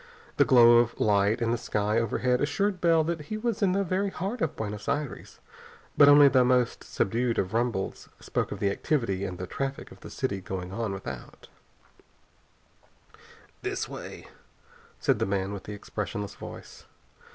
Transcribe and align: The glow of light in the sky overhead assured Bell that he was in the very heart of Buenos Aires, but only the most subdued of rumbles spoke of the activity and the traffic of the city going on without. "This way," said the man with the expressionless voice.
The 0.37 0.45
glow 0.45 0.77
of 0.79 0.99
light 0.99 1.43
in 1.43 1.51
the 1.51 1.59
sky 1.59 1.99
overhead 1.99 2.41
assured 2.41 2.81
Bell 2.81 3.03
that 3.03 3.21
he 3.21 3.37
was 3.37 3.61
in 3.61 3.73
the 3.73 3.83
very 3.83 4.09
heart 4.09 4.41
of 4.41 4.55
Buenos 4.55 4.89
Aires, 4.89 5.39
but 5.95 6.09
only 6.09 6.27
the 6.27 6.43
most 6.43 6.83
subdued 6.83 7.37
of 7.37 7.53
rumbles 7.53 8.09
spoke 8.19 8.51
of 8.51 8.57
the 8.59 8.71
activity 8.71 9.25
and 9.25 9.37
the 9.37 9.45
traffic 9.45 9.91
of 9.91 9.99
the 9.99 10.09
city 10.09 10.41
going 10.41 10.71
on 10.71 10.91
without. 10.91 11.49
"This 13.61 13.87
way," 13.87 14.27
said 14.99 15.19
the 15.19 15.27
man 15.27 15.53
with 15.53 15.65
the 15.65 15.73
expressionless 15.73 16.33
voice. 16.33 16.85